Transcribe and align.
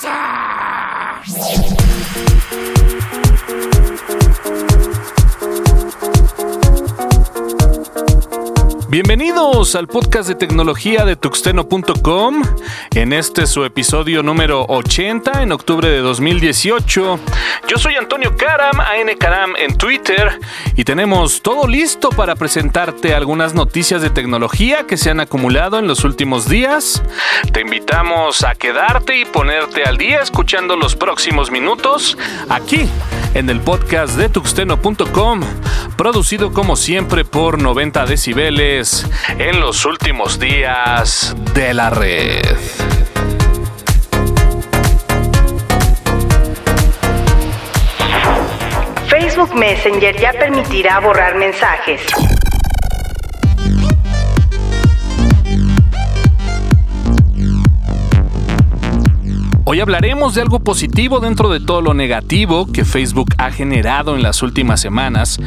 Masters! 0.00 1.72
Bienvenidos 8.92 9.74
al 9.74 9.88
podcast 9.88 10.28
de 10.28 10.34
tecnología 10.34 11.06
de 11.06 11.16
tuxteno.com. 11.16 12.42
En 12.94 13.14
este 13.14 13.46
su 13.46 13.64
episodio 13.64 14.22
número 14.22 14.66
80 14.68 15.42
en 15.42 15.52
octubre 15.52 15.88
de 15.88 16.00
2018. 16.00 17.18
Yo 17.68 17.78
soy 17.78 17.94
Antonio 17.94 18.36
Karam, 18.36 18.78
AN 18.80 19.16
Karam 19.18 19.54
en 19.56 19.78
Twitter, 19.78 20.38
y 20.76 20.84
tenemos 20.84 21.40
todo 21.40 21.66
listo 21.66 22.10
para 22.10 22.34
presentarte 22.34 23.14
algunas 23.14 23.54
noticias 23.54 24.02
de 24.02 24.10
tecnología 24.10 24.86
que 24.86 24.98
se 24.98 25.08
han 25.08 25.20
acumulado 25.20 25.78
en 25.78 25.86
los 25.86 26.04
últimos 26.04 26.46
días. 26.46 27.02
Te 27.50 27.62
invitamos 27.62 28.44
a 28.44 28.54
quedarte 28.56 29.18
y 29.18 29.24
ponerte 29.24 29.84
al 29.84 29.96
día 29.96 30.20
escuchando 30.20 30.76
los 30.76 30.96
próximos 30.96 31.50
minutos 31.50 32.18
aquí 32.50 32.86
en 33.32 33.48
el 33.48 33.60
podcast 33.60 34.16
de 34.18 34.28
tuxteno.com, 34.28 35.40
producido 36.02 36.52
como 36.52 36.74
siempre 36.74 37.24
por 37.24 37.62
90 37.62 38.06
decibeles 38.06 39.08
en 39.38 39.60
los 39.60 39.84
últimos 39.84 40.40
días 40.40 41.32
de 41.54 41.72
la 41.74 41.90
red. 41.90 42.42
Facebook 49.06 49.54
Messenger 49.54 50.20
ya 50.20 50.32
permitirá 50.32 50.98
borrar 50.98 51.36
mensajes. 51.36 52.00
Hoy 59.64 59.78
hablaremos 59.78 60.34
de 60.34 60.42
algo 60.42 60.58
positivo 60.58 61.20
dentro 61.20 61.48
de 61.48 61.60
todo 61.60 61.82
lo 61.82 61.94
negativo 61.94 62.66
que 62.66 62.84
Facebook 62.84 63.34
ha 63.38 63.52
generado 63.52 64.16
en 64.16 64.22
las 64.22 64.42
últimas 64.42 64.80
semanas, 64.80 65.38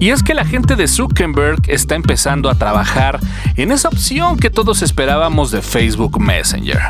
y 0.00 0.10
es 0.10 0.24
que 0.24 0.34
la 0.34 0.44
gente 0.44 0.74
de 0.74 0.88
Zuckerberg 0.88 1.62
está 1.68 1.94
empezando 1.94 2.50
a 2.50 2.56
trabajar 2.56 3.20
en 3.54 3.70
esa 3.70 3.88
opción 3.88 4.38
que 4.38 4.50
todos 4.50 4.82
esperábamos 4.82 5.52
de 5.52 5.62
Facebook 5.62 6.20
Messenger. 6.20 6.80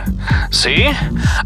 Sí, 0.50 0.84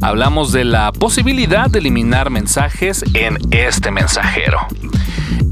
hablamos 0.01 0.53
de 0.53 0.65
la 0.65 0.93
posibilidad 0.93 1.69
de 1.69 1.81
eliminar 1.81 2.31
mensajes 2.31 3.05
en 3.15 3.37
este 3.51 3.91
mensajero. 3.91 4.61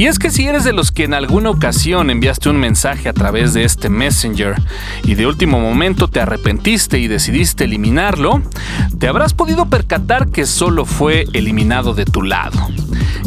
Y 0.02 0.08
es 0.08 0.18
que 0.18 0.30
si 0.30 0.48
eres 0.48 0.64
de 0.64 0.72
los 0.72 0.90
que 0.90 1.04
en 1.04 1.14
alguna 1.14 1.50
ocasión 1.50 2.10
enviaste 2.10 2.48
un 2.48 2.56
mensaje 2.56 3.08
a 3.08 3.12
través 3.12 3.54
de 3.54 3.62
este 3.62 3.88
Messenger 3.88 4.56
y 5.04 5.14
de 5.14 5.28
último 5.28 5.60
momento 5.60 6.08
te 6.08 6.18
arrepentiste 6.18 6.98
y 6.98 7.06
decidiste 7.06 7.66
eliminarlo, 7.66 8.42
te 8.98 9.06
habrás 9.06 9.32
podido 9.32 9.66
percatar 9.66 10.26
que 10.26 10.44
solo 10.44 10.86
fue 10.86 11.26
eliminado 11.34 11.94
de 11.94 12.04
tu 12.04 12.22
lado. 12.22 12.58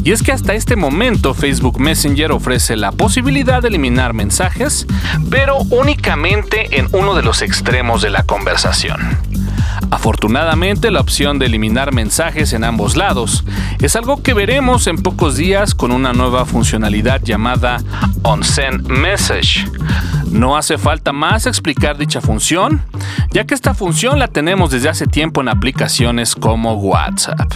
Y 0.04 0.12
es 0.12 0.22
que 0.22 0.34
hasta 0.34 0.54
este 0.54 0.76
momento 0.76 1.34
Facebook 1.34 1.80
Messenger 1.80 2.34
ofrece 2.34 2.76
la 2.76 2.92
posibilidad 2.92 3.62
de 3.62 3.70
eliminar 3.70 4.14
mensajes, 4.14 4.86
pero 5.30 5.60
únicamente 5.70 6.78
en 6.78 6.90
uno 6.92 7.16
de 7.16 7.24
los 7.24 7.42
extremos 7.42 8.02
de 8.02 8.10
la 8.10 8.24
conversación. 8.24 9.00
Afortunadamente, 9.92 10.92
la 10.92 11.02
opción 11.02 11.40
de 11.40 11.46
eliminar 11.46 11.94
mensajes 11.94 12.54
en 12.54 12.64
ambos 12.64 12.96
lados 12.96 13.44
es 13.80 13.96
algo 13.96 14.22
que 14.22 14.34
veremos 14.34 14.88
en 14.88 14.98
pocos 14.98 15.38
días 15.38 15.76
con 15.76 15.92
una 15.92 16.14
nueva 16.14 16.46
funcionalidad 16.46 17.22
llamada 17.22 17.82
OnSend 18.24 18.88
Message. 18.88 19.68
No 20.32 20.58
hace 20.58 20.78
falta 20.78 21.14
más 21.14 21.46
explicar 21.46 21.98
dicha 21.98 22.22
función, 22.22 22.82
ya 23.32 23.46
que 23.46 23.54
esta 23.54 23.74
función 23.74 24.20
la 24.20 24.28
tenemos 24.28 24.72
desde 24.72 24.90
hace 24.90 25.08
tiempo 25.08 25.42
en 25.42 25.50
aplicaciones 25.50 26.36
como 26.36 26.74
WhatsApp. 26.74 27.52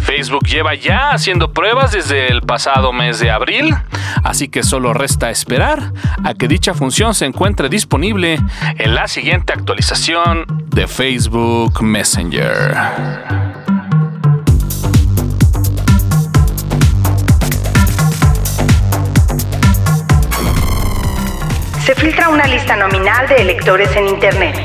Facebook 0.00 0.46
lleva 0.46 0.74
ya 0.74 1.10
haciendo 1.10 1.52
pruebas 1.52 1.92
desde 1.92 2.28
el 2.28 2.42
pasado 2.42 2.92
mes 2.92 3.18
de 3.18 3.30
abril, 3.30 3.74
así 4.22 4.48
que 4.48 4.62
solo 4.62 4.92
resta 4.92 5.30
esperar 5.30 5.92
a 6.24 6.34
que 6.34 6.48
dicha 6.48 6.74
función 6.74 7.14
se 7.14 7.26
encuentre 7.26 7.68
disponible 7.68 8.38
en 8.78 8.94
la 8.94 9.08
siguiente 9.08 9.52
actualización 9.52 10.44
de 10.68 10.86
Facebook 10.86 11.82
Messenger. 11.82 12.76
Se 21.86 21.94
filtra 21.94 22.28
una 22.30 22.46
lista 22.46 22.76
nominal 22.76 23.28
de 23.28 23.36
electores 23.36 23.94
en 23.94 24.08
Internet. 24.08 24.56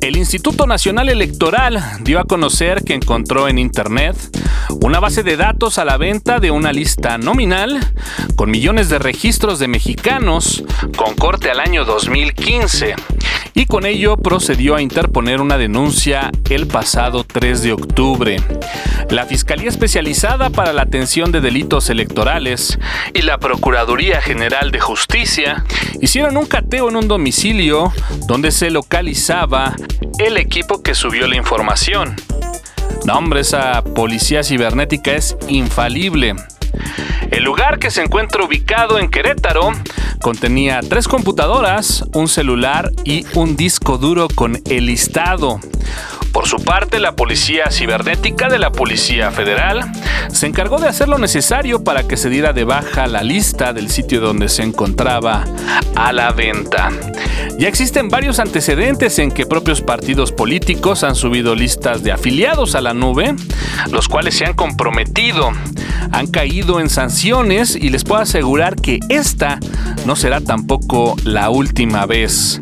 El 0.00 0.16
Instituto 0.16 0.66
Nacional 0.66 1.08
Electoral 1.08 1.82
dio 2.00 2.20
a 2.20 2.24
conocer 2.24 2.84
que 2.84 2.94
encontró 2.94 3.48
en 3.48 3.58
Internet 3.58 4.16
una 4.80 5.00
base 5.00 5.22
de 5.22 5.36
datos 5.36 5.78
a 5.78 5.84
la 5.84 5.96
venta 5.96 6.38
de 6.38 6.50
una 6.50 6.72
lista 6.72 7.18
nominal 7.18 7.78
con 8.36 8.50
millones 8.50 8.88
de 8.88 8.98
registros 8.98 9.58
de 9.58 9.66
mexicanos 9.66 10.62
con 10.96 11.14
corte 11.16 11.50
al 11.50 11.60
año 11.60 11.84
2015 11.84 12.94
y 13.58 13.66
con 13.66 13.86
ello 13.86 14.16
procedió 14.16 14.76
a 14.76 14.82
interponer 14.82 15.40
una 15.40 15.58
denuncia 15.58 16.30
el 16.48 16.68
pasado 16.68 17.24
3 17.24 17.60
de 17.64 17.72
octubre. 17.72 18.36
La 19.10 19.26
Fiscalía 19.26 19.68
Especializada 19.68 20.48
para 20.50 20.72
la 20.72 20.82
Atención 20.82 21.32
de 21.32 21.40
Delitos 21.40 21.90
Electorales 21.90 22.78
y 23.14 23.22
la 23.22 23.38
Procuraduría 23.38 24.20
General 24.20 24.70
de 24.70 24.78
Justicia 24.78 25.64
hicieron 26.00 26.36
un 26.36 26.46
cateo 26.46 26.88
en 26.88 26.94
un 26.94 27.08
domicilio 27.08 27.92
donde 28.28 28.52
se 28.52 28.70
localizaba 28.70 29.74
el 30.20 30.36
equipo 30.36 30.80
que 30.80 30.94
subió 30.94 31.26
la 31.26 31.34
información. 31.34 32.14
No, 33.06 33.14
hombre, 33.14 33.40
esa 33.40 33.82
policía 33.82 34.44
cibernética 34.44 35.16
es 35.16 35.36
infalible. 35.48 36.36
El 37.32 37.42
lugar 37.42 37.80
que 37.80 37.90
se 37.90 38.02
encuentra 38.02 38.44
ubicado 38.44 39.00
en 39.00 39.10
Querétaro 39.10 39.72
contenía 40.20 40.80
tres 40.88 41.08
computadoras, 41.08 42.04
un 42.14 42.28
celular 42.28 42.92
y 43.04 43.24
un 43.34 43.56
disco 43.56 43.98
duro 43.98 44.28
con 44.34 44.60
el 44.66 44.86
listado. 44.86 45.60
Por 46.32 46.46
su 46.46 46.58
parte, 46.58 46.98
la 46.98 47.16
Policía 47.16 47.70
Cibernética 47.70 48.48
de 48.48 48.58
la 48.58 48.70
Policía 48.70 49.30
Federal 49.30 49.90
se 50.30 50.46
encargó 50.46 50.78
de 50.78 50.88
hacer 50.88 51.08
lo 51.08 51.18
necesario 51.18 51.82
para 51.82 52.06
que 52.06 52.16
se 52.16 52.30
diera 52.30 52.52
de 52.52 52.64
baja 52.64 53.06
la 53.06 53.22
lista 53.22 53.72
del 53.72 53.90
sitio 53.90 54.20
donde 54.20 54.48
se 54.48 54.62
encontraba 54.62 55.44
a 55.96 56.12
la 56.12 56.30
venta. 56.32 56.90
Ya 57.58 57.66
existen 57.66 58.08
varios 58.08 58.38
antecedentes 58.38 59.18
en 59.18 59.32
que 59.32 59.46
propios 59.46 59.80
partidos 59.80 60.30
políticos 60.30 61.02
han 61.02 61.16
subido 61.16 61.54
listas 61.54 62.02
de 62.04 62.12
afiliados 62.12 62.74
a 62.74 62.80
la 62.80 62.94
nube, 62.94 63.34
los 63.90 64.06
cuales 64.06 64.36
se 64.36 64.44
han 64.44 64.54
comprometido, 64.54 65.50
han 66.12 66.26
caído 66.26 66.80
en 66.80 66.90
sanciones 66.90 67.76
y 67.76 67.90
les 67.90 68.04
puedo 68.04 68.20
asegurar 68.20 68.76
que 68.76 69.00
esta 69.08 69.58
no 70.06 70.16
será 70.16 70.40
tampoco 70.40 71.16
la 71.24 71.50
última 71.50 72.06
vez. 72.06 72.60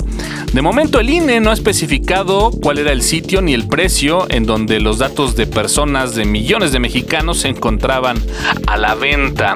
De 0.52 0.62
momento 0.62 1.00
el 1.00 1.10
INE 1.10 1.40
no 1.40 1.50
ha 1.50 1.54
especificado 1.54 2.50
cuál 2.50 2.78
era 2.78 2.92
el 2.92 3.02
sitio 3.02 3.42
ni 3.42 3.52
el 3.52 3.68
precio 3.68 4.26
en 4.30 4.46
donde 4.46 4.80
los 4.80 4.98
datos 4.98 5.36
de 5.36 5.46
personas 5.46 6.14
de 6.14 6.24
millones 6.24 6.72
de 6.72 6.80
mexicanos 6.80 7.40
se 7.40 7.48
encontraban 7.48 8.16
a 8.66 8.76
la 8.76 8.94
venta. 8.94 9.54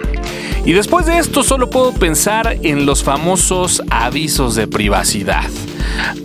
Y 0.64 0.72
después 0.72 1.06
de 1.06 1.18
esto 1.18 1.42
solo 1.42 1.70
puedo 1.70 1.92
pensar 1.94 2.58
en 2.62 2.84
los 2.84 3.02
famosos 3.02 3.82
avisos 3.88 4.54
de 4.54 4.66
privacidad. 4.66 5.48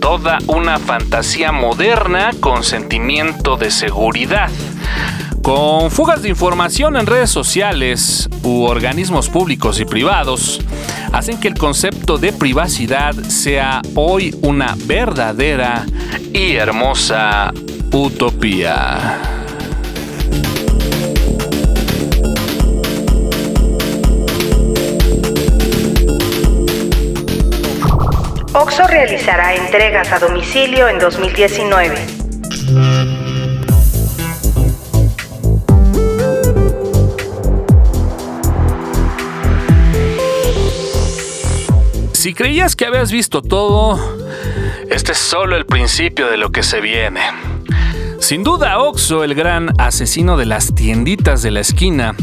Toda 0.00 0.38
una 0.46 0.78
fantasía 0.78 1.52
moderna 1.52 2.32
con 2.38 2.62
sentimiento 2.62 3.56
de 3.56 3.70
seguridad. 3.70 4.50
Con 5.46 5.92
fugas 5.92 6.22
de 6.22 6.28
información 6.28 6.96
en 6.96 7.06
redes 7.06 7.30
sociales 7.30 8.28
u 8.42 8.64
organismos 8.64 9.28
públicos 9.28 9.78
y 9.78 9.84
privados, 9.84 10.60
hacen 11.12 11.38
que 11.38 11.46
el 11.46 11.54
concepto 11.54 12.18
de 12.18 12.32
privacidad 12.32 13.14
sea 13.14 13.80
hoy 13.94 14.34
una 14.42 14.74
verdadera 14.76 15.86
y 16.32 16.56
hermosa 16.56 17.52
utopía. 17.92 19.20
Oxo 28.52 28.88
realizará 28.88 29.54
entregas 29.54 30.10
a 30.10 30.18
domicilio 30.18 30.88
en 30.88 30.98
2019. 30.98 32.25
Si 42.26 42.34
creías 42.34 42.74
que 42.74 42.84
habías 42.84 43.12
visto 43.12 43.40
todo, 43.40 44.00
este 44.90 45.12
es 45.12 45.18
solo 45.18 45.54
el 45.54 45.64
principio 45.64 46.28
de 46.28 46.36
lo 46.36 46.50
que 46.50 46.64
se 46.64 46.80
viene. 46.80 47.20
Sin 48.18 48.42
duda, 48.42 48.80
Oxo, 48.80 49.22
el 49.22 49.36
gran 49.36 49.72
asesino 49.78 50.36
de 50.36 50.44
las 50.44 50.74
tienditas 50.74 51.42
de 51.42 51.52
la 51.52 51.60
esquina, 51.60 52.16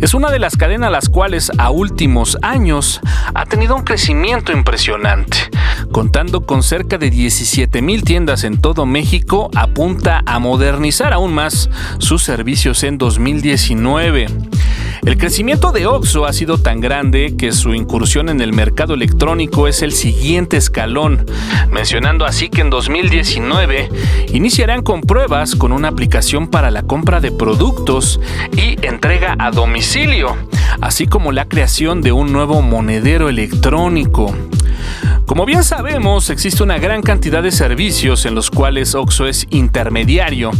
es 0.00 0.14
una 0.14 0.30
de 0.30 0.38
las 0.38 0.56
cadenas 0.56 0.90
las 0.90 1.10
cuales 1.10 1.52
a 1.58 1.68
últimos 1.68 2.38
años 2.40 3.02
ha 3.34 3.44
tenido 3.44 3.76
un 3.76 3.82
crecimiento 3.82 4.50
impresionante, 4.50 5.36
contando 5.92 6.46
con 6.46 6.62
cerca 6.62 6.96
de 6.96 7.10
17 7.10 7.82
mil 7.82 8.02
tiendas 8.02 8.44
en 8.44 8.62
todo 8.62 8.86
México, 8.86 9.50
apunta 9.54 10.22
a 10.24 10.38
modernizar 10.38 11.12
aún 11.12 11.34
más 11.34 11.68
sus 11.98 12.22
servicios 12.22 12.82
en 12.82 12.96
2019. 12.96 14.26
El 15.02 15.16
crecimiento 15.16 15.72
de 15.72 15.86
Oxxo 15.86 16.26
ha 16.26 16.32
sido 16.32 16.58
tan 16.58 16.80
grande 16.80 17.34
que 17.36 17.52
su 17.52 17.72
incursión 17.72 18.28
en 18.28 18.42
el 18.42 18.52
mercado 18.52 18.92
electrónico 18.92 19.66
es 19.66 19.80
el 19.80 19.92
siguiente 19.92 20.58
escalón, 20.58 21.24
mencionando 21.70 22.26
así 22.26 22.50
que 22.50 22.60
en 22.60 22.68
2019 22.68 23.88
iniciarán 24.34 24.82
con 24.82 25.00
pruebas 25.00 25.56
con 25.56 25.72
una 25.72 25.88
aplicación 25.88 26.48
para 26.48 26.70
la 26.70 26.82
compra 26.82 27.20
de 27.20 27.32
productos 27.32 28.20
y 28.52 28.76
entrega 28.86 29.36
a 29.38 29.50
domicilio, 29.50 30.36
así 30.82 31.06
como 31.06 31.32
la 31.32 31.46
creación 31.46 32.02
de 32.02 32.12
un 32.12 32.30
nuevo 32.32 32.60
monedero 32.60 33.30
electrónico. 33.30 34.34
Como 35.30 35.46
bien 35.46 35.62
sabemos, 35.62 36.28
existe 36.28 36.62
una 36.62 36.78
gran 36.78 37.02
cantidad 37.02 37.42
de 37.42 37.52
servicios 37.52 38.26
en 38.26 38.34
los 38.34 38.50
cuales 38.50 38.96
OXO 38.96 39.28
es 39.28 39.46
intermediario, 39.50 40.50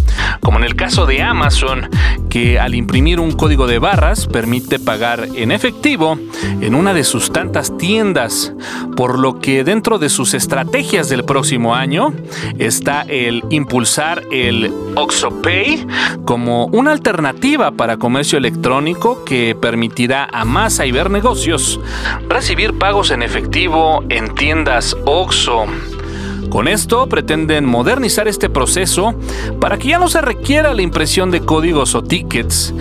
como 0.40 0.58
en 0.58 0.64
el 0.64 0.76
caso 0.76 1.06
de 1.06 1.22
Amazon, 1.22 1.90
que 2.30 2.58
al 2.58 2.74
imprimir 2.74 3.20
un 3.20 3.32
código 3.32 3.66
de 3.66 3.78
barras 3.78 4.26
permite 4.26 4.78
pagar 4.78 5.28
en 5.34 5.52
efectivo 5.52 6.18
en 6.60 6.74
una 6.74 6.94
de 6.94 7.04
sus 7.04 7.32
tantas 7.32 7.76
tiendas, 7.76 8.54
por 8.96 9.18
lo 9.18 9.40
que 9.40 9.64
dentro 9.64 9.98
de 9.98 10.08
sus 10.08 10.32
estrategias 10.32 11.08
del 11.08 11.24
próximo 11.24 11.74
año 11.74 12.14
está 12.58 13.02
el 13.02 13.44
impulsar 13.50 14.22
el 14.30 14.72
OXO 14.94 15.42
Pay 15.42 15.86
como 16.24 16.66
una 16.66 16.92
alternativa 16.92 17.72
para 17.72 17.98
comercio 17.98 18.38
electrónico 18.38 19.24
que 19.24 19.56
permitirá 19.60 20.28
a 20.32 20.44
más 20.44 20.80
cibernegocios 20.80 21.80
recibir 22.28 22.78
pagos 22.78 23.10
en 23.10 23.22
efectivo 23.22 24.04
en 24.08 24.34
tiendas 24.34 24.96
OXO. 25.04 25.66
Con 26.50 26.66
esto 26.66 27.08
pretenden 27.08 27.64
modernizar 27.64 28.26
este 28.26 28.50
proceso 28.50 29.14
para 29.60 29.78
que 29.78 29.88
ya 29.88 29.98
no 29.98 30.08
se 30.08 30.20
requiera 30.20 30.74
la 30.74 30.82
impresión 30.82 31.30
de 31.30 31.40
códigos 31.40 31.94
o 31.94 32.02
tickets, 32.02 32.74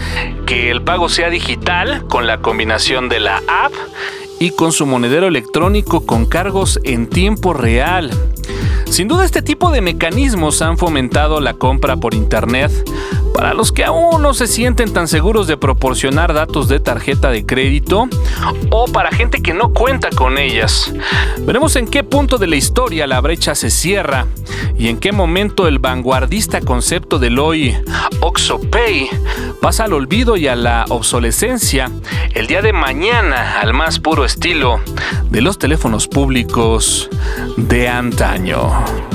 que 0.47 0.71
el 0.71 0.81
pago 0.81 1.07
sea 1.07 1.29
digital 1.29 2.05
con 2.07 2.25
la 2.25 2.39
combinación 2.41 3.09
de 3.09 3.19
la 3.19 3.37
app 3.47 3.71
y 4.39 4.51
con 4.51 4.71
su 4.71 4.87
monedero 4.87 5.27
electrónico 5.27 6.05
con 6.05 6.25
cargos 6.25 6.79
en 6.83 7.07
tiempo 7.07 7.53
real. 7.53 8.09
Sin 8.89 9.07
duda 9.07 9.23
este 9.23 9.43
tipo 9.43 9.69
de 9.69 9.81
mecanismos 9.81 10.63
han 10.63 10.77
fomentado 10.77 11.39
la 11.39 11.53
compra 11.53 11.95
por 11.97 12.15
Internet 12.15 12.71
para 13.33 13.53
los 13.53 13.71
que 13.71 13.85
aún 13.85 14.21
no 14.21 14.33
se 14.33 14.47
sienten 14.47 14.93
tan 14.93 15.07
seguros 15.07 15.47
de 15.47 15.57
proporcionar 15.57 16.33
datos 16.33 16.67
de 16.67 16.79
tarjeta 16.79 17.29
de 17.29 17.45
crédito 17.45 18.07
o 18.69 18.85
para 18.85 19.11
gente 19.11 19.41
que 19.41 19.53
no 19.53 19.73
cuenta 19.73 20.09
con 20.09 20.37
ellas. 20.37 20.93
Veremos 21.39 21.75
en 21.75 21.87
qué 21.87 22.03
punto 22.03 22.37
de 22.37 22.47
la 22.47 22.55
historia 22.55 23.07
la 23.07 23.21
brecha 23.21 23.55
se 23.55 23.69
cierra 23.69 24.27
y 24.77 24.87
en 24.87 24.97
qué 24.97 25.11
momento 25.11 25.67
el 25.67 25.79
vanguardista 25.79 26.61
concepto 26.61 27.19
del 27.19 27.39
hoy 27.39 27.75
OxoPay 28.21 29.09
pasa 29.61 29.85
al 29.85 29.93
olvido 29.93 30.37
y 30.37 30.47
a 30.47 30.55
la 30.55 30.85
obsolescencia 30.89 31.91
el 32.33 32.47
día 32.47 32.61
de 32.61 32.73
mañana 32.73 33.59
al 33.59 33.73
más 33.73 33.99
puro 33.99 34.25
estilo 34.25 34.79
de 35.29 35.41
los 35.41 35.57
teléfonos 35.57 36.07
públicos 36.07 37.09
de 37.57 37.87
antaño. 37.87 39.08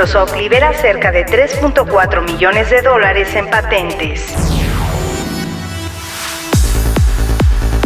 Microsoft 0.00 0.34
libera 0.34 0.72
cerca 0.72 1.12
de 1.12 1.26
3.4 1.26 2.24
millones 2.24 2.70
de 2.70 2.80
dólares 2.80 3.34
en 3.34 3.50
patentes. 3.50 4.34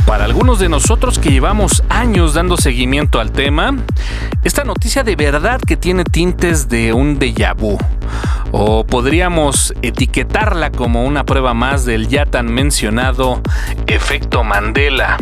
Para 0.06 0.24
algunos 0.24 0.60
de 0.60 0.68
nosotros 0.68 1.18
que 1.18 1.30
llevamos 1.30 1.82
años 1.88 2.34
dando 2.34 2.56
seguimiento 2.56 3.18
al 3.18 3.32
tema, 3.32 3.74
esta 4.44 4.62
noticia 4.62 5.02
de 5.02 5.16
verdad 5.16 5.60
que 5.60 5.76
tiene 5.76 6.04
tintes 6.04 6.68
de 6.68 6.92
un 6.92 7.18
déjà 7.18 7.52
vu. 7.52 7.78
O 8.52 8.86
podríamos 8.86 9.74
etiquetarla 9.82 10.70
como 10.70 11.04
una 11.04 11.24
prueba 11.24 11.52
más 11.52 11.84
del 11.84 12.06
ya 12.06 12.26
tan 12.26 12.46
mencionado 12.46 13.42
efecto 13.88 14.44
Mandela. 14.44 15.16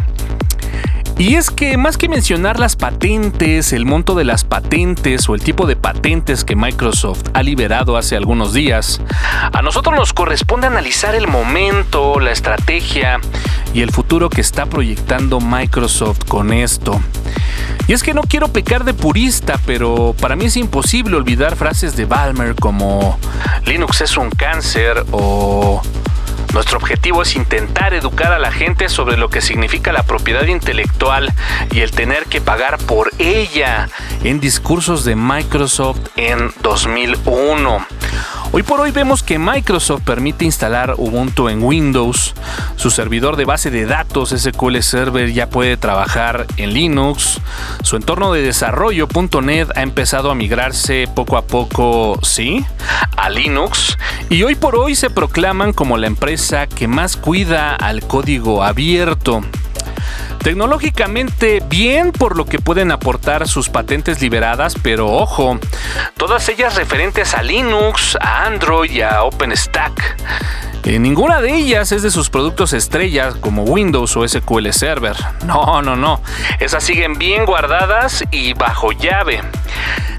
Y 1.19 1.37
es 1.37 1.51
que 1.51 1.77
más 1.77 1.97
que 1.97 2.09
mencionar 2.09 2.59
las 2.59 2.77
patentes, 2.77 3.73
el 3.73 3.85
monto 3.85 4.15
de 4.15 4.25
las 4.25 4.45
patentes 4.45 5.29
o 5.29 5.35
el 5.35 5.43
tipo 5.43 5.67
de 5.67 5.77
patentes 5.77 6.45
que 6.45 6.57
Microsoft 6.57 7.23
ha 7.35 7.43
liberado 7.43 7.97
hace 7.97 8.17
algunos 8.17 8.53
días, 8.53 9.01
a 9.53 9.63
nosotros 9.63 9.95
nos 9.97 10.13
corresponde 10.13 10.67
analizar 10.67 11.15
el 11.15 11.29
momento, 11.29 12.19
la 12.19 12.33
estrategia 12.33 13.21
y 13.73 13.83
el 13.83 13.91
futuro 13.91 14.29
que 14.31 14.41
está 14.41 14.67
proyectando 14.67 15.41
Microsoft 15.41 16.25
con 16.27 16.53
esto. 16.53 17.01
Y 17.87 17.93
es 17.93 18.03
que 18.03 18.15
no 18.15 18.23
quiero 18.23 18.49
pecar 18.49 18.85
de 18.85 18.95
purista, 18.95 19.59
pero 19.67 20.15
para 20.21 20.37
mí 20.37 20.47
es 20.47 20.57
imposible 20.57 21.17
olvidar 21.17 21.57
frases 21.57 21.97
de 21.97 22.05
Balmer 22.05 22.55
como 22.55 23.19
Linux 23.65 24.01
es 24.01 24.17
un 24.17 24.31
cáncer 24.31 25.05
o 25.11 25.83
nuestro 26.53 26.79
objetivo 26.79 27.23
es 27.23 27.35
intentar 27.35 27.95
educar 27.95 28.33
a 28.33 28.39
la 28.39 28.53
gente 28.53 28.89
sobre 28.89 29.17
lo 29.17 29.31
que 29.31 29.41
significa 29.41 29.93
la 29.93 30.03
propiedad 30.03 30.47
intelectual 30.47 31.33
y 31.71 31.81
el 31.81 31.91
tener 31.91 32.27
que 32.27 32.41
pagar 32.41 32.79
por 32.79 33.11
ella 33.19 33.89
en 34.23 34.41
discursos 34.41 35.05
de 35.05 35.17
Microsoft 35.17 36.01
en 36.17 36.53
2001. 36.63 37.87
Hoy 38.55 38.63
por 38.63 38.81
hoy 38.81 38.91
vemos 38.91 39.23
que 39.23 39.39
Microsoft 39.39 40.03
permite 40.03 40.45
instalar 40.45 40.97
Ubuntu 40.99 41.49
en 41.49 41.63
Windows, 41.63 42.35
su 42.77 42.91
servidor 42.91 43.37
de 43.37 43.47
base 43.47 43.71
de 43.71 43.87
datos 43.87 44.29
SQL 44.29 44.81
Server 44.81 45.33
ya 45.33 45.49
puede 45.49 45.79
trabajar 45.79 46.47
en 46.59 46.75
Linux, 46.75 47.41
su 47.83 47.97
entorno 47.97 48.31
de 48.31 48.43
desarrollo 48.43 49.09
.NET 49.43 49.71
ha 49.75 49.81
empezado 49.81 50.31
a 50.31 50.35
migrarse 50.35 51.09
poco 51.15 51.39
a 51.39 51.47
poco, 51.47 52.19
sí, 52.23 52.63
a 53.17 53.31
Linux. 53.31 53.97
Y 54.29 54.43
hoy 54.43 54.55
por 54.55 54.77
hoy 54.77 54.97
se 54.97 55.09
proclaman 55.09 55.73
como 55.73 55.97
la 55.97 56.07
empresa 56.07 56.67
que 56.67 56.89
más 56.89 57.17
cuida 57.17 57.75
al 57.75 58.03
código 58.03 58.63
abierto. 58.63 59.41
Tecnológicamente 60.43 61.63
bien 61.69 62.11
por 62.11 62.37
lo 62.37 62.47
que 62.47 62.59
pueden 62.59 62.91
aportar 62.91 63.47
sus 63.47 63.69
patentes 63.69 64.21
liberadas, 64.21 64.75
pero 64.83 65.09
ojo, 65.09 65.59
todas 66.17 66.49
ellas 66.49 66.75
referentes 66.75 67.35
a 67.35 67.43
Linux, 67.43 68.17
a 68.21 68.45
Android 68.47 68.91
y 68.91 69.03
a 69.03 69.23
OpenStack. 69.23 70.17
Eh, 70.85 70.99
ninguna 70.99 71.41
de 71.41 71.55
ellas 71.55 71.93
es 71.93 72.03
de 72.03 72.11
sus 72.11 72.29
productos 72.29 72.73
estrellas 72.73 73.37
como 73.37 73.63
Windows 73.63 74.17
o 74.17 74.27
SQL 74.27 74.71
Server. 74.73 75.17
No, 75.47 75.81
no, 75.81 75.95
no. 75.95 76.21
Esas 76.59 76.83
siguen 76.83 77.19
bien 77.19 77.45
guardadas 77.45 78.25
y 78.33 78.55
bajo 78.55 78.91
llave. 78.91 79.41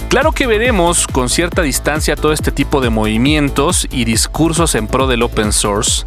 Claro 0.07 0.31
que 0.31 0.47
veremos 0.47 1.05
con 1.07 1.27
cierta 1.27 1.63
distancia 1.63 2.15
todo 2.15 2.31
este 2.31 2.51
tipo 2.51 2.79
de 2.79 2.89
movimientos 2.89 3.87
y 3.91 4.05
discursos 4.05 4.75
en 4.75 4.87
pro 4.87 5.07
del 5.07 5.23
open 5.23 5.51
source. 5.51 6.05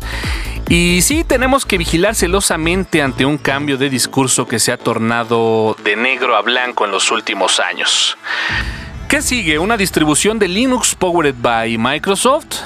Y 0.68 1.02
sí 1.02 1.22
tenemos 1.22 1.64
que 1.64 1.78
vigilar 1.78 2.16
celosamente 2.16 3.00
ante 3.00 3.24
un 3.24 3.38
cambio 3.38 3.78
de 3.78 3.88
discurso 3.88 4.48
que 4.48 4.58
se 4.58 4.72
ha 4.72 4.76
tornado 4.76 5.76
de 5.84 5.94
negro 5.94 6.36
a 6.36 6.42
blanco 6.42 6.84
en 6.84 6.90
los 6.90 7.12
últimos 7.12 7.60
años. 7.60 8.18
¿Qué 9.08 9.22
sigue? 9.22 9.60
¿Una 9.60 9.76
distribución 9.76 10.40
de 10.40 10.48
Linux 10.48 10.96
powered 10.96 11.36
by 11.38 11.78
Microsoft? 11.78 12.62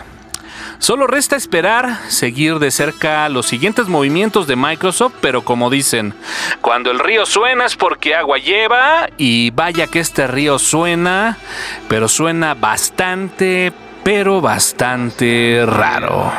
Solo 0.78 1.06
resta 1.06 1.36
esperar, 1.36 1.98
seguir 2.08 2.58
de 2.58 2.70
cerca 2.70 3.28
los 3.28 3.44
siguientes 3.44 3.86
movimientos 3.86 4.46
de 4.46 4.56
Microsoft, 4.56 5.12
pero 5.20 5.42
como 5.42 5.68
dicen, 5.68 6.14
cuando 6.62 6.90
el 6.90 6.98
río 6.98 7.26
suena 7.26 7.66
es 7.66 7.76
porque 7.76 8.14
agua 8.14 8.38
lleva 8.38 9.10
y 9.18 9.50
vaya 9.50 9.86
que 9.88 10.00
este 10.00 10.26
río 10.26 10.58
suena, 10.58 11.36
pero 11.86 12.08
suena 12.08 12.54
bastante, 12.54 13.74
pero 14.02 14.40
bastante 14.40 15.64
raro. 15.66 16.32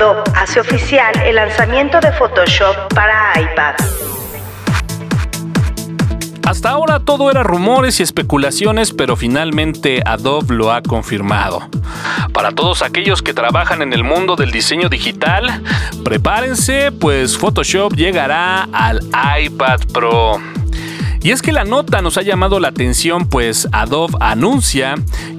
Adobe 0.00 0.22
hace 0.34 0.60
oficial 0.60 1.12
el 1.26 1.36
lanzamiento 1.36 2.00
de 2.00 2.10
Photoshop 2.12 2.74
para 2.94 3.38
iPad. 3.38 3.74
Hasta 6.46 6.70
ahora 6.70 7.00
todo 7.00 7.30
era 7.30 7.42
rumores 7.42 8.00
y 8.00 8.02
especulaciones, 8.02 8.94
pero 8.94 9.14
finalmente 9.14 10.00
Adobe 10.06 10.54
lo 10.54 10.72
ha 10.72 10.80
confirmado. 10.80 11.68
Para 12.32 12.52
todos 12.52 12.80
aquellos 12.80 13.20
que 13.20 13.34
trabajan 13.34 13.82
en 13.82 13.92
el 13.92 14.02
mundo 14.02 14.36
del 14.36 14.52
diseño 14.52 14.88
digital, 14.88 15.62
prepárense, 16.02 16.92
pues 16.92 17.36
Photoshop 17.36 17.92
llegará 17.92 18.70
al 18.72 19.02
iPad 19.38 19.80
Pro. 19.92 20.40
Y 21.22 21.32
es 21.32 21.42
que 21.42 21.52
la 21.52 21.64
nota 21.64 22.00
nos 22.00 22.16
ha 22.16 22.22
llamado 22.22 22.60
la 22.60 22.68
atención, 22.68 23.28
pues 23.28 23.68
Adobe 23.72 24.16
anuncia 24.20 24.94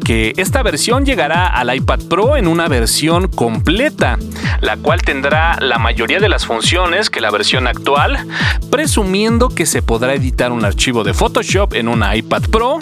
que 0.05 0.33
esta 0.37 0.61
versión 0.61 1.05
llegará 1.05 1.47
al 1.47 1.73
iPad 1.75 2.01
Pro 2.07 2.37
en 2.37 2.47
una 2.47 2.67
versión 2.67 3.27
completa, 3.27 4.19
la 4.61 4.77
cual 4.77 5.01
tendrá 5.01 5.57
la 5.59 5.79
mayoría 5.79 6.19
de 6.19 6.29
las 6.29 6.45
funciones 6.45 7.09
que 7.09 7.19
la 7.19 7.31
versión 7.31 7.65
actual, 7.65 8.27
presumiendo 8.69 9.49
que 9.49 9.65
se 9.65 9.81
podrá 9.81 10.13
editar 10.13 10.51
un 10.51 10.65
archivo 10.65 11.03
de 11.03 11.15
Photoshop 11.15 11.73
en 11.73 11.87
una 11.87 12.15
iPad 12.15 12.43
Pro 12.51 12.79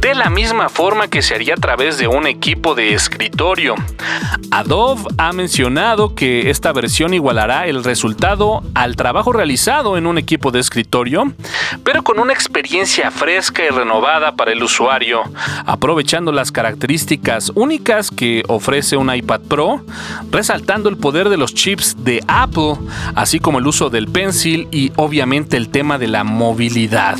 de 0.00 0.14
la 0.14 0.30
misma 0.30 0.68
forma 0.68 1.08
que 1.08 1.22
se 1.22 1.34
haría 1.34 1.54
a 1.54 1.60
través 1.60 1.98
de 1.98 2.06
un 2.06 2.26
equipo 2.26 2.74
de 2.74 2.94
escritorio. 2.94 3.74
Adobe 4.50 5.02
ha 5.18 5.32
mencionado 5.32 6.14
que 6.14 6.50
esta 6.50 6.72
versión 6.72 7.14
igualará 7.14 7.66
el 7.66 7.82
resultado 7.82 8.62
al 8.74 8.94
trabajo 8.94 9.32
realizado 9.32 9.96
en 9.96 10.06
un 10.06 10.18
equipo 10.18 10.50
de 10.50 10.60
escritorio, 10.60 11.32
pero 11.82 12.04
con 12.04 12.18
una 12.26 12.32
experiencia 12.32 13.12
fresca 13.12 13.64
y 13.64 13.68
renovada 13.68 14.34
para 14.34 14.50
el 14.50 14.60
usuario, 14.60 15.22
aprovechando 15.64 16.32
las 16.32 16.50
características 16.50 17.52
únicas 17.54 18.10
que 18.10 18.42
ofrece 18.48 18.96
un 18.96 19.14
iPad 19.14 19.42
Pro, 19.42 19.80
resaltando 20.32 20.88
el 20.88 20.96
poder 20.96 21.28
de 21.28 21.36
los 21.36 21.54
chips 21.54 21.94
de 22.02 22.24
Apple, 22.26 22.78
así 23.14 23.38
como 23.38 23.60
el 23.60 23.66
uso 23.68 23.90
del 23.90 24.08
Pencil 24.08 24.66
y 24.72 24.90
obviamente 24.96 25.56
el 25.56 25.68
tema 25.68 25.98
de 25.98 26.08
la 26.08 26.24
movilidad. 26.24 27.16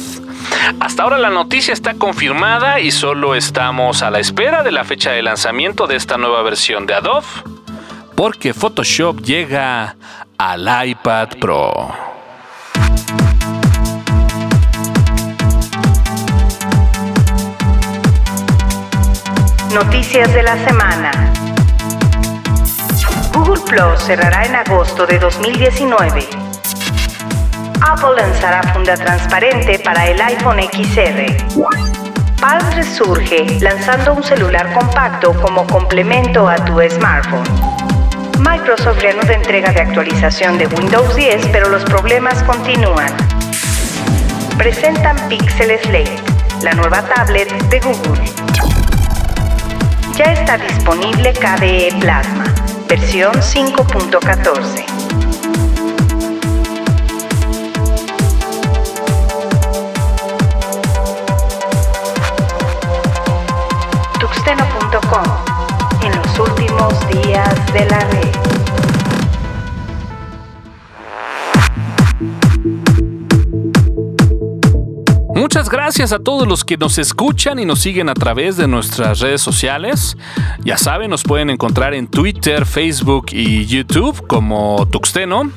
Hasta 0.80 1.04
ahora 1.04 1.18
la 1.18 1.30
noticia 1.30 1.72
está 1.72 1.94
confirmada 1.94 2.80
y 2.80 2.90
solo 2.90 3.36
estamos 3.36 4.02
a 4.02 4.10
la 4.10 4.18
espera 4.18 4.64
de 4.64 4.72
la 4.72 4.82
fecha 4.82 5.12
de 5.12 5.22
lanzamiento 5.22 5.86
de 5.86 5.94
esta 5.94 6.18
nueva 6.18 6.42
versión 6.42 6.84
de 6.84 6.94
Adobe, 6.94 7.28
porque 8.16 8.52
Photoshop 8.52 9.20
llega 9.20 9.94
al 10.36 10.68
iPad 10.88 11.28
Pro. 11.38 12.15
Noticias 19.76 20.32
de 20.32 20.42
la 20.42 20.56
semana. 20.66 21.10
Google 23.34 23.60
Plus 23.68 24.02
cerrará 24.02 24.44
en 24.44 24.54
agosto 24.54 25.06
de 25.06 25.18
2019. 25.18 26.26
Apple 27.82 28.16
lanzará 28.16 28.62
funda 28.72 28.94
transparente 28.94 29.78
para 29.80 30.06
el 30.06 30.18
iPhone 30.18 30.60
XR. 30.62 31.26
Palm 32.40 32.70
resurge 32.74 33.60
lanzando 33.60 34.14
un 34.14 34.22
celular 34.22 34.72
compacto 34.72 35.38
como 35.42 35.66
complemento 35.66 36.48
a 36.48 36.56
tu 36.56 36.80
smartphone. 36.88 37.44
Microsoft 38.38 39.02
reanuda 39.02 39.34
entrega 39.34 39.72
de 39.72 39.82
actualización 39.82 40.56
de 40.56 40.68
Windows 40.68 41.14
10, 41.14 41.48
pero 41.48 41.68
los 41.68 41.84
problemas 41.84 42.42
continúan. 42.44 43.14
Presentan 44.56 45.18
Pixel 45.28 45.78
Slate, 45.80 46.16
la 46.62 46.72
nueva 46.72 47.02
tablet 47.02 47.52
de 47.68 47.80
Google. 47.80 48.45
Ya 50.16 50.32
está 50.32 50.56
disponible 50.56 51.30
KDE 51.34 51.94
Plasma, 52.00 52.46
versión 52.88 53.34
5.14. 53.34 54.86
Tuxteno.com 64.18 65.24
en 66.02 66.16
los 66.16 66.38
últimos 66.38 67.08
días 67.08 67.72
de 67.74 67.84
la 67.84 67.98
red. 67.98 68.35
Gracias 75.70 76.12
a 76.12 76.18
todos 76.18 76.46
los 76.46 76.64
que 76.64 76.76
nos 76.76 76.98
escuchan 76.98 77.58
y 77.58 77.64
nos 77.64 77.80
siguen 77.80 78.08
a 78.08 78.14
través 78.14 78.56
de 78.56 78.68
nuestras 78.68 79.18
redes 79.20 79.40
sociales. 79.40 80.16
Ya 80.64 80.76
saben, 80.76 81.10
nos 81.10 81.24
pueden 81.24 81.50
encontrar 81.50 81.94
en 81.94 82.06
Twitter, 82.08 82.66
Facebook 82.66 83.26
y 83.32 83.66
YouTube 83.66 84.26
como 84.26 84.86
Tuxteno. 84.90 85.50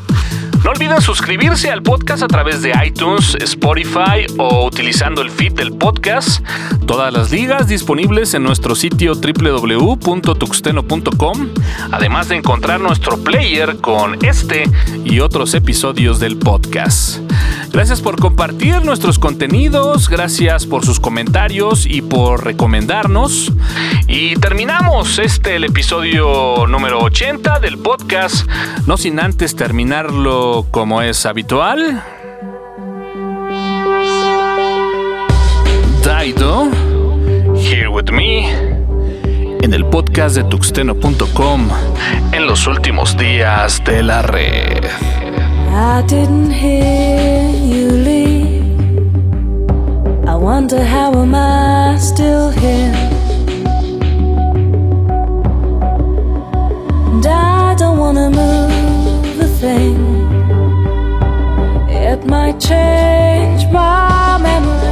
No 0.64 0.72
olviden 0.72 1.02
suscribirse 1.02 1.70
al 1.72 1.84
podcast 1.84 2.24
a 2.24 2.28
través 2.28 2.62
de 2.62 2.74
iTunes, 2.86 3.36
Spotify 3.36 4.26
o 4.38 4.66
utilizando 4.66 5.22
el 5.22 5.32
feed 5.32 5.54
del 5.54 5.72
podcast. 5.74 6.46
Todas 6.86 7.14
las 7.14 7.32
ligas 7.32 7.68
disponibles 7.68 8.34
en 8.34 8.44
nuestro 8.44 8.76
sitio 8.76 9.14
www.tuxteno.com, 9.14 11.48
además 11.92 12.28
de 12.30 12.36
encontrar 12.36 12.82
nuestro 12.82 13.18
player 13.24 13.78
con 13.78 14.18
este 14.26 14.70
y 15.06 15.22
otros 15.22 15.54
episodios 15.54 16.20
del 16.20 16.38
podcast. 16.38 17.20
Gracias 17.72 18.02
por 18.02 18.20
compartir 18.20 18.84
nuestros 18.84 19.20
contenidos, 19.20 20.10
gracias 20.10 20.66
por 20.66 20.84
sus 20.86 21.00
comentarios 21.00 21.86
y 21.86 22.02
por 22.02 22.44
recomendarnos. 22.44 23.52
Y 24.08 24.36
terminamos 24.36 25.20
este 25.20 25.56
episodio 25.58 26.66
número 26.68 27.00
80 27.00 27.60
del 27.60 27.78
podcast, 27.78 28.50
no 28.88 28.98
sin 28.98 29.20
antes 29.20 29.56
terminarlo 29.56 30.66
como 30.72 31.02
es 31.02 31.26
habitual. 31.26 32.04
Daido, 36.04 36.70
here 37.56 37.88
with 37.88 38.12
me, 38.12 38.50
en 39.62 39.74
el 39.74 39.86
podcast 39.86 40.36
de 40.36 40.44
tuxteno.com, 40.44 41.70
en 42.32 42.46
los 42.48 42.66
últimos 42.66 43.16
días 43.16 43.82
de 43.86 44.02
la 44.04 44.24
red. 44.24 45.29
I 45.72 46.02
didn't 46.08 46.52
hear 46.52 47.50
you 47.50 47.90
leave. 47.92 49.20
I 50.28 50.36
wonder 50.36 50.84
how 50.84 51.14
am 51.14 51.36
I 51.36 51.98
still 52.00 52.50
here? 52.50 52.94
And 57.12 57.26
I 57.26 57.76
don't 57.76 57.98
wanna 57.98 58.30
move 58.30 59.40
a 59.40 59.48
thing. 59.62 59.98
It 61.90 62.26
might 62.26 62.60
change 62.60 63.66
my 63.72 64.38
memory. 64.42 64.89